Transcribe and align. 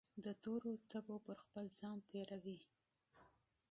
دتورو 0.23 0.71
تبو 0.91 1.15
پرخپل 1.27 1.65
ځان 1.79 1.97
تیروي 2.09 2.59